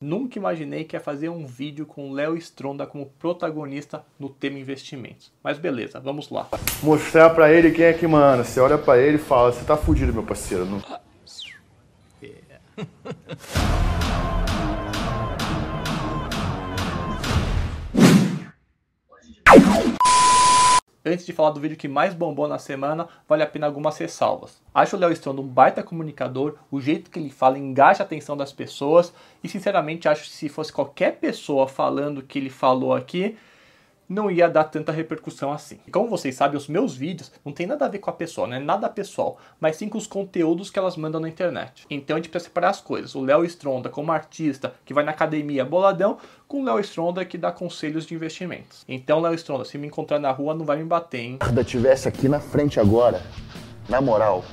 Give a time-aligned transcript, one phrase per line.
[0.00, 5.30] Nunca imaginei que ia fazer um vídeo com Léo Stronda como protagonista no tema investimentos.
[5.42, 6.48] Mas beleza, vamos lá.
[6.82, 8.42] Mostrar pra ele quem é que manda.
[8.42, 10.64] Você olha pra ele e fala, você tá fudido, meu parceiro.
[10.64, 10.80] Não...
[21.04, 24.60] Antes de falar do vídeo que mais bombou na semana, vale a pena algumas ressalvas.
[24.74, 28.36] Acho o Léo Stronda um baita comunicador, o jeito que ele fala engaja a atenção
[28.36, 29.10] das pessoas
[29.42, 33.38] e sinceramente acho que se fosse qualquer pessoa falando o que ele falou aqui,
[34.10, 35.78] não ia dar tanta repercussão assim.
[35.86, 38.48] E como vocês sabem, os meus vídeos não tem nada a ver com a pessoa,
[38.48, 41.86] não é nada pessoal, mas sim com os conteúdos que elas mandam na internet.
[41.88, 43.14] Então a gente precisa separar as coisas.
[43.14, 46.18] O Léo Stronda como artista que vai na academia boladão,
[46.48, 48.84] com o Léo Stronda que dá conselhos de investimentos.
[48.88, 51.38] Então, Léo Stronda, se me encontrar na rua, não vai me bater, hein?
[51.42, 53.22] Se tivesse aqui na frente agora,
[53.88, 54.44] na moral,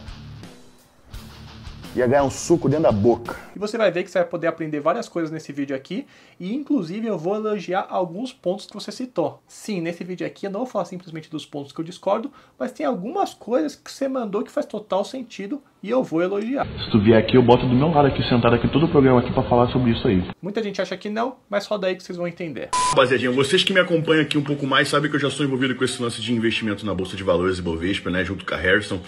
[1.97, 3.35] ia ganhar um suco dentro da boca.
[3.55, 6.05] E você vai ver que você vai poder aprender várias coisas nesse vídeo aqui
[6.39, 9.41] e inclusive eu vou elogiar alguns pontos que você citou.
[9.47, 12.71] Sim, nesse vídeo aqui eu não vou falar simplesmente dos pontos que eu discordo, mas
[12.71, 16.65] tem algumas coisas que você mandou que faz total sentido e eu vou elogiar.
[16.65, 19.19] Se tu vier aqui, eu boto do meu lado aqui, sentado aqui todo o programa
[19.19, 20.23] aqui para falar sobre isso aí.
[20.41, 22.69] Muita gente acha que não, mas só daí que vocês vão entender.
[22.89, 25.75] Rapaziadinha, vocês que me acompanham aqui um pouco mais sabem que eu já sou envolvido
[25.75, 28.57] com esse lance de investimento na Bolsa de Valores e Bovespa, né, junto com a
[28.57, 28.99] Harrison.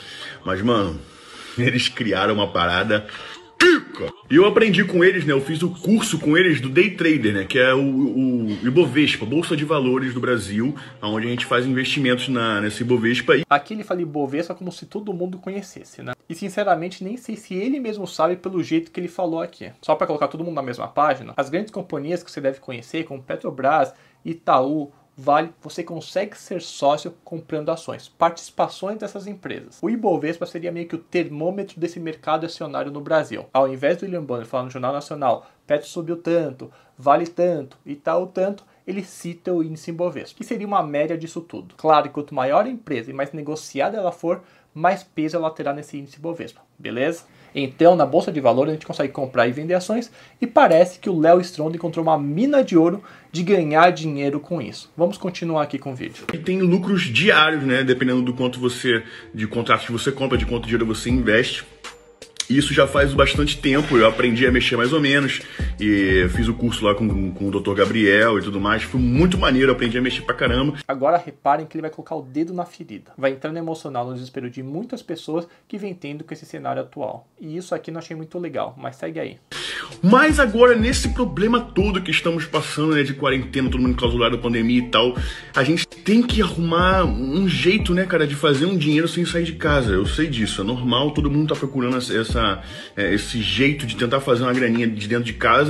[0.45, 0.99] Mas, mano,
[1.65, 3.07] eles criaram uma parada.
[4.29, 5.33] E eu aprendi com eles, né?
[5.33, 7.43] Eu fiz o curso com eles do Day Trader, né?
[7.43, 12.29] Que é o, o Ibovespa, Bolsa de Valores do Brasil, onde a gente faz investimentos
[12.29, 13.33] na, nesse Ibovespa.
[13.49, 16.13] Aqui ele fala Ibovespa como se todo mundo conhecesse, né?
[16.29, 19.71] E sinceramente nem sei se ele mesmo sabe pelo jeito que ele falou aqui.
[19.81, 23.03] Só para colocar todo mundo na mesma página, as grandes companhias que você deve conhecer,
[23.03, 29.77] como Petrobras, Itaú, Vale, você consegue ser sócio comprando ações, participações dessas empresas.
[29.81, 33.45] O Ibovespa seria meio que o termômetro desse mercado acionário no Brasil.
[33.51, 38.27] Ao invés do William Bonner falar no Jornal Nacional, Petro subiu tanto, Vale tanto, Itaú
[38.27, 41.75] tanto, ele cita o índice Ibovespa, que seria uma média disso tudo.
[41.75, 44.41] Claro que quanto maior a empresa e mais negociada ela for,
[44.73, 47.25] mais peso ela terá nesse índice Bovespa, beleza?
[47.53, 50.11] Então, na bolsa de valores a gente consegue comprar e vender ações
[50.41, 54.61] e parece que o Léo Stronda encontrou uma mina de ouro de ganhar dinheiro com
[54.61, 54.91] isso.
[54.95, 56.25] Vamos continuar aqui com o vídeo.
[56.33, 60.45] E tem lucros diários, né, dependendo do quanto você de contratos que você compra, de
[60.45, 61.65] quanto dinheiro você investe.
[62.49, 65.41] Isso já faz bastante tempo, eu aprendi a mexer mais ou menos,
[65.79, 67.73] e fiz o curso lá com, com o Dr.
[67.73, 70.77] Gabriel e tudo mais, foi muito maneiro, aprendi a mexer pra caramba.
[70.87, 74.13] Agora reparem que ele vai colocar o dedo na ferida, vai entrar no emocional, no
[74.13, 77.27] desespero de muitas pessoas que vem tendo com esse cenário atual.
[77.39, 79.37] E isso aqui não achei muito legal, mas segue aí.
[80.01, 84.41] Mas agora, nesse problema todo que estamos passando, né, de quarentena, todo mundo clausurado da
[84.41, 85.17] pandemia e tal,
[85.55, 89.43] a gente tem que arrumar um jeito, né, cara, de fazer um dinheiro sem sair
[89.43, 89.91] de casa.
[89.91, 92.61] Eu sei disso, é normal, todo mundo tá procurando essa,
[92.95, 95.68] é, esse jeito de tentar fazer uma graninha de dentro de casa.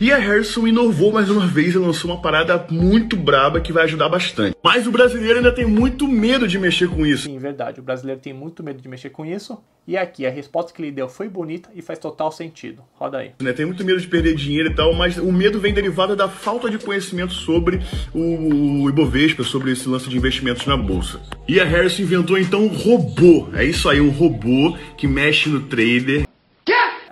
[0.00, 3.84] E a Harrison inovou mais uma vez e lançou uma parada muito braba que vai
[3.84, 4.56] ajudar bastante.
[4.62, 7.24] Mas o brasileiro ainda tem muito medo de mexer com isso.
[7.24, 7.80] Sim, verdade.
[7.80, 9.58] O brasileiro tem muito medo de mexer com isso.
[9.86, 12.82] E aqui, a resposta que ele deu foi bonita e faz total sentido.
[12.94, 13.32] Roda aí.
[13.40, 16.26] Né, tem muito medo de perder dinheiro e tal, mas o medo vem derivado da
[16.26, 17.80] falta de conhecimento sobre
[18.14, 21.20] o Ibovespa, sobre esse lance de investimentos na bolsa.
[21.46, 23.50] E a Harrison inventou então um robô.
[23.52, 26.24] É isso aí, um robô que mexe no trader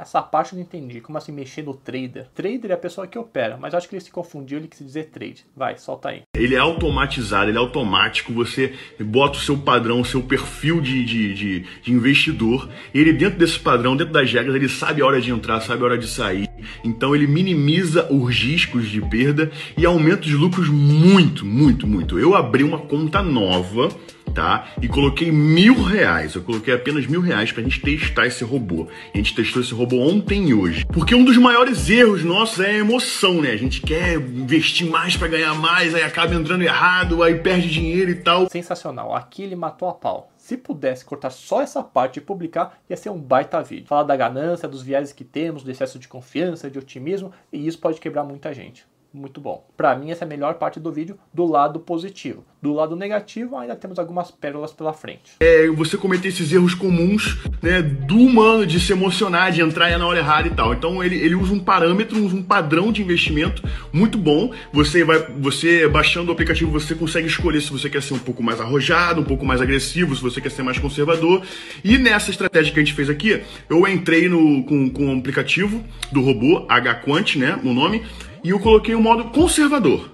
[0.03, 1.01] essa parte eu não entendi.
[1.01, 2.27] Como assim mexer no trader?
[2.35, 5.05] Trader é a pessoa que opera, mas acho que ele se confundiu, ele quis dizer
[5.07, 5.47] trade.
[5.57, 6.23] Vai, solta aí.
[6.35, 8.33] Ele é automatizado, ele é automático.
[8.33, 12.69] Você bota o seu padrão, o seu perfil de, de, de, de investidor.
[12.93, 15.87] Ele, dentro desse padrão, dentro das regras, ele sabe a hora de entrar, sabe a
[15.87, 16.49] hora de sair.
[16.85, 22.19] Então ele minimiza os riscos de perda e aumenta os lucros muito, muito, muito.
[22.19, 23.89] Eu abri uma conta nova
[24.33, 24.69] tá?
[24.81, 26.35] E coloquei mil reais.
[26.35, 28.89] Eu coloquei apenas mil reais pra gente testar esse robô.
[29.13, 30.85] A gente testou esse robô ontem e hoje.
[30.87, 33.51] Porque um dos maiores erros nossos é a emoção, né?
[33.51, 38.11] A gente quer investir mais para ganhar mais, aí acaba entrando errado, aí perde dinheiro
[38.11, 38.49] e tal.
[38.51, 39.15] Sensacional.
[39.15, 40.31] Aqui ele matou a pau.
[40.37, 43.87] Se pudesse cortar só essa parte e publicar, ia ser um baita vídeo.
[43.87, 47.79] Falar da ganância, dos viéses que temos, do excesso de confiança, de otimismo, e isso
[47.79, 49.67] pode quebrar muita gente muito bom.
[49.77, 52.45] Para mim, essa é a melhor parte do vídeo do lado positivo.
[52.63, 55.33] Do lado negativo, ainda temos algumas pérolas pela frente.
[55.41, 60.07] É, você cometer esses erros comuns, né, do humano, de se emocionar, de entrar na
[60.07, 60.73] hora errada e tal.
[60.73, 63.63] Então, ele, ele usa um parâmetro, usa um padrão de investimento
[63.93, 64.53] muito bom.
[64.73, 68.43] Você vai, você baixando o aplicativo, você consegue escolher se você quer ser um pouco
[68.43, 71.43] mais arrojado, um pouco mais agressivo, se você quer ser mais conservador.
[71.83, 75.83] E nessa estratégia que a gente fez aqui, eu entrei no, com, com o aplicativo
[76.13, 78.05] do robô, HQuant, né, o nome,
[78.45, 80.11] e eu coloquei o modo conservador.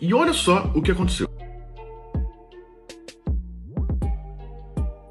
[0.00, 1.28] E olha só o que aconteceu.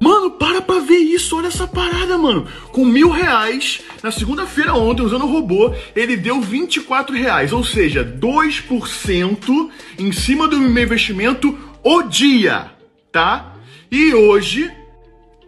[0.00, 2.46] Mano, para pra ver isso, olha essa parada mano.
[2.72, 7.52] Com mil reais, na segunda-feira ontem, usando o robô, ele deu 24 reais.
[7.52, 12.70] Ou seja, 2% em cima do meu investimento o dia,
[13.12, 13.54] tá?
[13.90, 14.70] E hoje,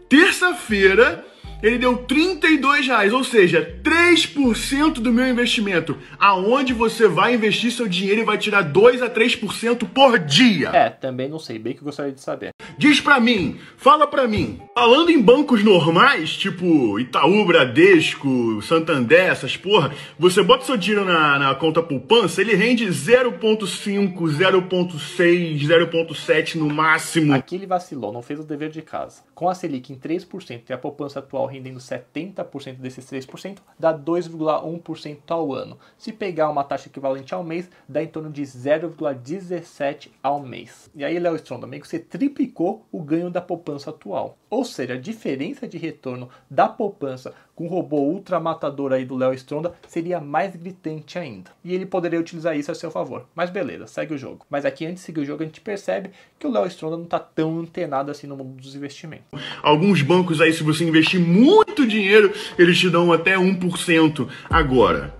[0.09, 1.25] terça-feira,
[1.63, 5.97] ele deu 32 reais, ou seja, 3% do meu investimento.
[6.19, 10.71] Aonde você vai investir seu dinheiro e vai tirar 2 a 3% por dia?
[10.71, 12.51] É, também não sei, bem que eu gostaria de saber.
[12.77, 14.61] Diz pra mim, fala pra mim.
[14.75, 21.39] Falando em bancos normais, tipo Itaú, Bradesco, Santander, essas porra, você bota seu dinheiro na,
[21.39, 27.33] na conta poupança, ele rende 0.5, 0.6, 0.7 no máximo.
[27.35, 29.23] Aqui ele vacilou, não fez o dever de casa.
[29.35, 35.19] Com a Selic em 3% e a poupança atual rendendo 70% desses 3%, dá 2,1%
[35.29, 35.79] ao ano.
[35.97, 40.91] Se pegar uma taxa equivalente ao mês, dá em torno de 0,17 ao mês.
[40.95, 44.37] E aí, Léo Stronda, que você triplicou o ganho da poupança atual.
[44.49, 49.17] Ou seja, a diferença de retorno da poupança com o robô ultra matador aí do
[49.17, 51.51] Léo Stronda seria mais gritante ainda.
[51.65, 53.27] E ele poderia utilizar isso a seu favor.
[53.35, 54.47] Mas beleza, segue o jogo.
[54.49, 57.05] Mas aqui antes de seguir o jogo a gente percebe que o Léo Stronda não
[57.05, 59.27] está tão antenado assim no mundo dos investimentos.
[59.63, 64.29] Alguns bancos aí, se você investir muito dinheiro, eles te dão até 1%.
[64.49, 65.15] Agora,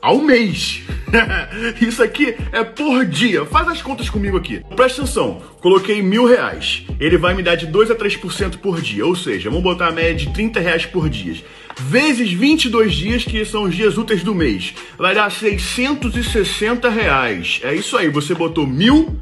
[0.00, 0.82] ao mês.
[1.80, 3.44] Isso aqui é por dia.
[3.44, 4.62] Faz as contas comigo aqui.
[4.76, 5.40] Presta atenção.
[5.60, 6.84] Coloquei mil reais.
[7.00, 9.06] Ele vai me dar de 2 a 3% por dia.
[9.06, 11.36] Ou seja, vamos botar a média de 30 reais por dia.
[11.80, 14.74] Vezes 22 dias, que são os dias úteis do mês.
[14.98, 17.60] Vai dar 660 reais.
[17.62, 18.08] É isso aí.
[18.08, 19.16] Você botou mil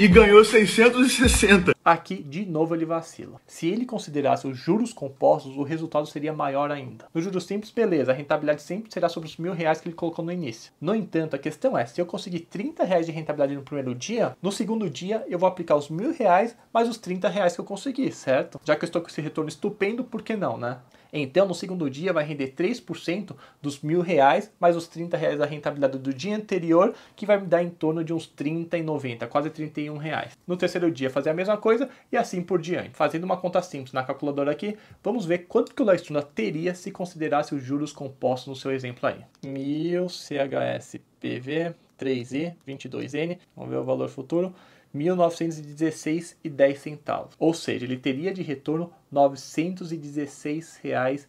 [0.00, 1.74] e ganhou 660.
[1.84, 3.38] Aqui, de novo, ele vacila.
[3.46, 7.04] Se ele considerasse os juros compostos, o resultado seria maior ainda.
[7.12, 10.24] No juros simples, beleza, a rentabilidade sempre será sobre os mil reais que ele colocou
[10.24, 10.72] no início.
[10.80, 14.34] No entanto, a questão é, se eu conseguir 30 reais de rentabilidade no primeiro dia,
[14.40, 17.64] no segundo dia eu vou aplicar os mil reais mais os 30 reais que eu
[17.66, 18.58] consegui, certo?
[18.64, 20.78] Já que eu estou com esse retorno estupendo, por que não, né?
[21.12, 25.46] Então, no segundo dia, vai render 3% dos mil reais, mais os 30 reais da
[25.46, 29.26] rentabilidade do dia anterior, que vai me dar em torno de uns 30 e 90,
[29.26, 30.36] quase 31 reais.
[30.46, 32.90] No terceiro dia, fazer a mesma coisa e assim por diante.
[32.90, 36.90] Fazendo uma conta simples na calculadora aqui, vamos ver quanto que o Lastruna teria se
[36.90, 39.24] considerasse os juros compostos no seu exemplo aí.
[39.44, 44.54] 1000 CHS PV 3i 22N, vamos ver o valor futuro.
[44.94, 47.34] 1916,10 centavos.
[47.38, 51.26] Ou seja, ele teria de retorno R$ 916,10.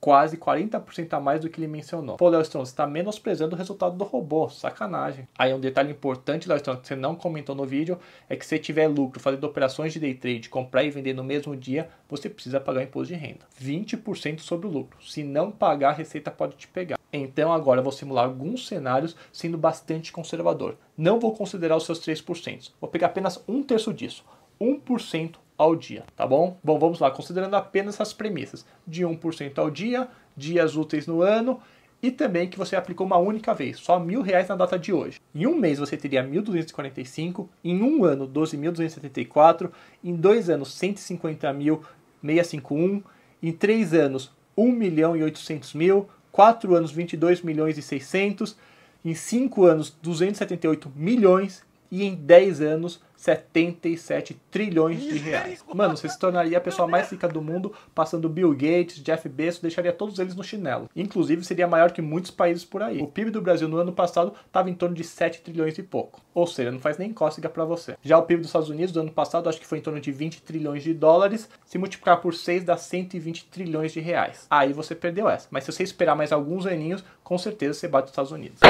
[0.00, 2.16] Quase 40% a mais do que ele mencionou.
[2.16, 4.48] Pô, Léo Strong, você está menosprezando o resultado do robô.
[4.48, 5.26] Sacanagem.
[5.36, 7.98] Aí um detalhe importante, Léo Strong, que você não comentou no vídeo,
[8.28, 11.56] é que se tiver lucro fazendo operações de day trade, comprar e vender no mesmo
[11.56, 13.40] dia, você precisa pagar imposto de renda.
[13.60, 14.98] 20% sobre o lucro.
[15.02, 16.97] Se não pagar, a receita pode te pegar.
[17.12, 20.76] Então agora eu vou simular alguns cenários sendo bastante conservador.
[20.96, 22.72] Não vou considerar os seus 3%.
[22.80, 24.24] Vou pegar apenas um terço disso.
[24.60, 26.58] 1% ao dia, tá bom?
[26.62, 31.60] Bom, vamos lá, considerando apenas as premissas de 1% ao dia, dias úteis no ano
[32.00, 35.20] e também que você aplicou uma única vez, só mil reais na data de hoje.
[35.34, 39.72] Em um mês você teria 1.245, em um ano 12.274,
[40.02, 43.02] em dois anos 150.651,
[43.42, 48.56] em três anos 1 milhão e 800 mil, quatro anos 22 milhões e 600,
[49.04, 55.64] em cinco anos 278 milhões e em 10 anos 77 trilhões de reais.
[55.74, 59.60] Mano, você se tornaria a pessoa mais rica do mundo, passando Bill Gates, Jeff Bezos,
[59.60, 60.88] deixaria todos eles no chinelo.
[60.94, 63.02] Inclusive, seria maior que muitos países por aí.
[63.02, 66.20] O PIB do Brasil no ano passado estava em torno de 7 trilhões e pouco.
[66.32, 67.96] Ou seja, não faz nem cócega para você.
[68.02, 70.12] Já o PIB dos Estados Unidos do ano passado, acho que foi em torno de
[70.12, 71.48] 20 trilhões de dólares.
[71.66, 74.46] Se multiplicar por 6 dá 120 trilhões de reais.
[74.48, 75.48] Aí você perdeu essa.
[75.50, 78.60] Mas se você esperar mais alguns aninhos, com certeza você bate os Estados Unidos.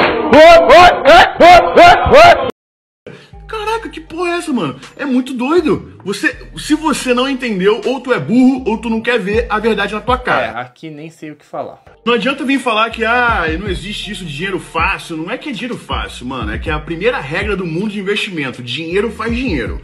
[3.89, 4.79] Caraca, que porra é essa, mano?
[4.95, 5.99] É muito doido.
[6.05, 9.59] Você, se você não entendeu, ou tu é burro, ou tu não quer ver a
[9.59, 10.45] verdade na tua cara.
[10.45, 11.83] É, aqui nem sei o que falar.
[12.05, 15.17] Não adianta vir falar que ah, não existe isso de dinheiro fácil.
[15.17, 16.53] Não é que é dinheiro fácil, mano.
[16.53, 18.63] É que é a primeira regra do mundo de investimento.
[18.63, 19.81] Dinheiro faz dinheiro.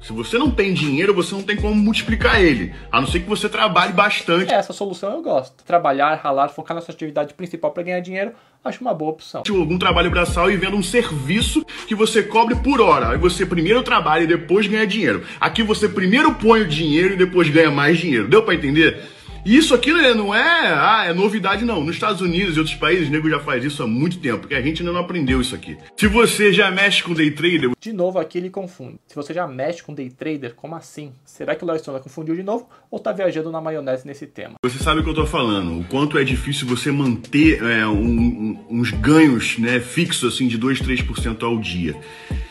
[0.00, 2.72] Se você não tem dinheiro, você não tem como multiplicar ele.
[2.92, 4.52] A não ser que você trabalhe bastante.
[4.52, 5.64] É, essa solução eu gosto.
[5.64, 8.32] Trabalhar, ralar, focar na sua atividade principal para ganhar dinheiro,
[8.64, 9.42] acho uma boa opção.
[9.48, 13.10] Algum trabalho braçal e vendo um serviço que você cobre por hora.
[13.10, 15.24] Aí você primeiro trabalha e depois ganha dinheiro.
[15.40, 18.28] Aqui você primeiro põe o dinheiro e depois ganha mais dinheiro.
[18.28, 19.15] Deu para entender?
[19.46, 21.84] E isso aqui né, não é, ah, é novidade, não.
[21.84, 24.56] Nos Estados Unidos e outros países, o nego já faz isso há muito tempo, porque
[24.56, 25.78] a gente ainda não aprendeu isso aqui.
[25.96, 27.70] Se você já mexe com day trader.
[27.80, 28.98] De novo, aqui ele confunde.
[29.06, 31.12] Se você já mexe com day trader, como assim?
[31.24, 34.54] Será que o Larry Stone confundiu de novo ou tá viajando na maionese nesse tema?
[34.64, 37.94] Você sabe o que eu tô falando, o quanto é difícil você manter é, um,
[38.00, 41.94] um, uns ganhos né, fixos assim de 2, 3% ao dia.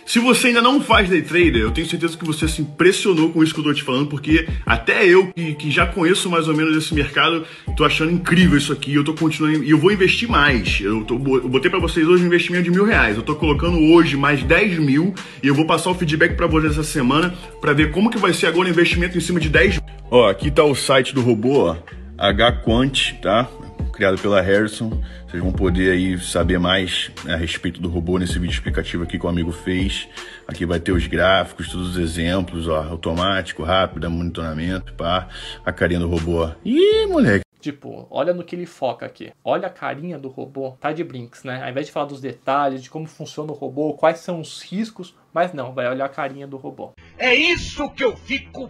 [0.06, 3.44] Se você ainda não faz day trader, eu tenho certeza que você se impressionou com
[3.44, 6.56] isso que eu tô te falando, porque até eu, que, que já conheço mais ou
[6.56, 7.44] menos esse mercado,
[7.76, 8.94] tô achando incrível isso aqui.
[8.94, 10.80] Eu tô continuando e eu vou investir mais.
[10.80, 13.18] Eu, tô, eu botei para vocês hoje um investimento de mil reais.
[13.18, 16.74] Eu tô colocando hoje mais 10 mil e eu vou passar o feedback para vocês
[16.74, 19.74] essa semana para ver como que vai ser agora o investimento em cima de 10
[19.74, 19.84] mil.
[20.12, 21.78] Ó, aqui tá o site do robô, ó,
[22.18, 23.50] HQuant, tá?
[23.96, 24.90] Criado pela Harrison.
[25.28, 29.18] Vocês vão poder aí saber mais né, a respeito do robô nesse vídeo explicativo aqui
[29.18, 30.08] que o amigo fez.
[30.48, 35.30] Aqui vai ter os gráficos, todos os exemplos, ó, automático, rápido, monitoramento, pá,
[35.66, 36.50] a carinha do robô.
[36.64, 37.46] Ih, moleque.
[37.62, 39.32] Tipo, olha no que ele foca aqui.
[39.44, 40.78] Olha a carinha do robô.
[40.80, 41.64] Tá de brinks, né?
[41.64, 45.16] Ao invés de falar dos detalhes, de como funciona o robô, quais são os riscos,
[45.34, 46.92] mas não, vai olhar a carinha do robô.
[47.18, 48.70] É isso que eu fico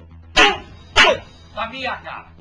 [1.54, 2.35] na minha cara.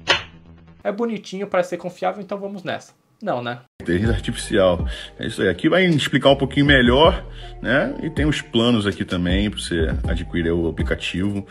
[0.84, 2.92] É bonitinho para ser confiável, então vamos nessa.
[3.22, 3.60] Não, né?
[3.80, 4.86] Inteligência artificial.
[5.18, 5.48] É isso aí.
[5.48, 7.24] Aqui vai explicar um pouquinho melhor,
[7.62, 7.96] né?
[8.02, 11.46] E tem os planos aqui também para você adquirir o aplicativo.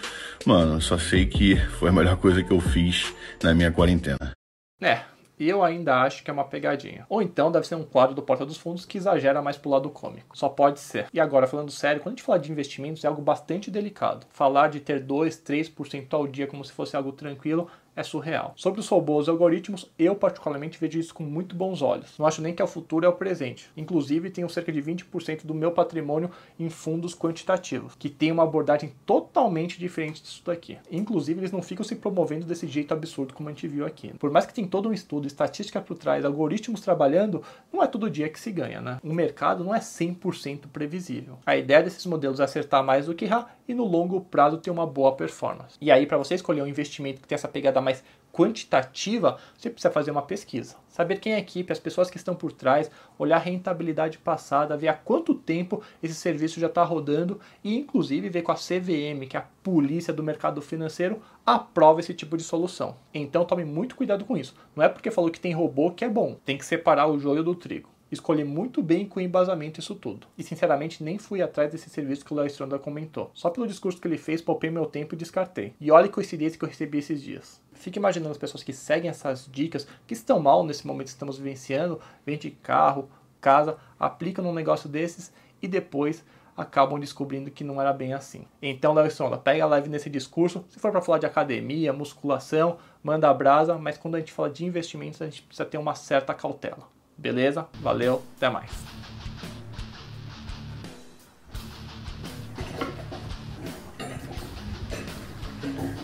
[0.45, 3.11] Mano, só sei que foi a melhor coisa que eu fiz
[3.41, 4.33] na minha quarentena.
[4.79, 5.01] É,
[5.39, 7.05] eu ainda acho que é uma pegadinha.
[7.09, 9.89] Ou então deve ser um quadro do Porta dos Fundos que exagera mais pro lado
[9.89, 10.37] cômico.
[10.37, 11.07] Só pode ser.
[11.11, 14.27] E agora, falando sério, quando a gente fala de investimentos é algo bastante delicado.
[14.29, 18.53] Falar de ter 2, 3% ao dia como se fosse algo tranquilo é surreal.
[18.55, 22.17] Sobre os robôs e algoritmos, eu particularmente vejo isso com muito bons olhos.
[22.17, 23.69] Não acho nem que é o futuro é o presente.
[23.75, 28.93] Inclusive, tenho cerca de 20% do meu patrimônio em fundos quantitativos, que tem uma abordagem
[29.05, 30.77] totalmente diferente disso daqui.
[30.91, 34.13] Inclusive, eles não ficam se promovendo desse jeito absurdo como a gente viu aqui.
[34.17, 38.09] Por mais que tem todo um estudo, estatística por trás, algoritmos trabalhando, não é todo
[38.09, 38.99] dia que se ganha, né?
[39.03, 41.37] O mercado não é 100% previsível.
[41.45, 44.71] A ideia desses modelos é acertar mais do que errar e no longo prazo ter
[44.71, 45.77] uma boa performance.
[45.79, 49.93] E aí, para você escolher um investimento que tem essa pegada mais quantitativa, você precisa
[49.93, 50.75] fazer uma pesquisa.
[50.89, 54.75] Saber quem é a equipe, as pessoas que estão por trás, olhar a rentabilidade passada,
[54.75, 59.27] ver há quanto tempo esse serviço já está rodando e, inclusive, ver com a CVM,
[59.29, 62.95] que é a polícia do mercado financeiro, aprova esse tipo de solução.
[63.13, 64.55] Então, tome muito cuidado com isso.
[64.75, 66.35] Não é porque falou que tem robô que é bom.
[66.43, 70.27] Tem que separar o joio do trigo escolhi muito bem com embasamento isso tudo.
[70.37, 73.31] E sinceramente nem fui atrás desse serviço que o Léo Stronda comentou.
[73.33, 75.73] Só pelo discurso que ele fez, poupei meu tempo e descartei.
[75.79, 77.61] E olha a coincidência que eu recebi esses dias.
[77.73, 81.37] Fique imaginando as pessoas que seguem essas dicas, que estão mal nesse momento que estamos
[81.37, 83.09] vivenciando, vende carro,
[83.41, 86.23] casa, aplicam num negócio desses e depois
[86.55, 88.45] acabam descobrindo que não era bem assim.
[88.61, 90.63] Então, Léo Stronda, pega leve nesse discurso.
[90.69, 94.49] Se for para falar de academia, musculação, manda a brasa, mas quando a gente fala
[94.49, 96.92] de investimentos, a gente precisa ter uma certa cautela.
[97.17, 97.67] Beleza?
[97.81, 98.71] Valeu, até mais.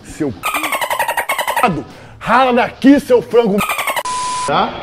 [0.04, 0.34] Seu
[2.20, 3.58] rala daqui, seu frango
[4.50, 4.74] tá?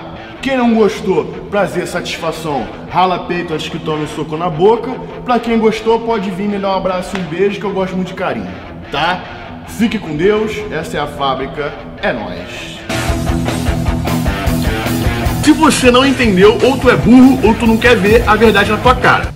[0.40, 4.92] Quem não gostou, prazer, satisfação, rala peito antes que tome um soco na boca.
[5.24, 7.96] Pra quem gostou, pode vir me dar um abraço e um beijo que eu gosto
[7.96, 8.52] muito de carinho,
[8.92, 9.64] tá?
[9.66, 12.75] Fique com Deus, essa é a fábrica, é nós.
[15.56, 18.76] Você não entendeu, ou tu é burro, ou tu não quer ver a verdade na
[18.76, 19.35] tua cara.